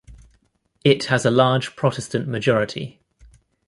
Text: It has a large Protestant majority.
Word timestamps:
It 0.83 1.03
has 1.09 1.25
a 1.25 1.29
large 1.29 1.75
Protestant 1.75 2.27
majority. 2.27 2.99